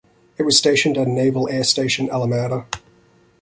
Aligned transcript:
It 0.39 0.41
was 0.41 0.57
stationed 0.57 0.97
at 0.97 1.07
Naval 1.07 1.47
Air 1.47 1.63
Station 1.63 2.09
Alameda. 2.09 2.65